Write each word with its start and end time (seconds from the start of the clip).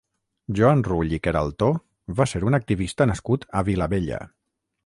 Joan 0.59 0.79
Rull 0.87 1.13
i 1.17 1.19
Queraltó 1.27 1.69
va 2.21 2.29
ser 2.33 2.43
un 2.49 2.61
activista 2.61 3.09
nascut 3.13 3.47
a 3.61 3.67
Vilabella. 3.69 4.25